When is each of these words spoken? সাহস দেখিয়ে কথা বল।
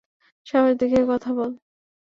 সাহস 0.47 0.73
দেখিয়ে 0.79 1.03
কথা 1.07 1.29
বল। 1.33 1.51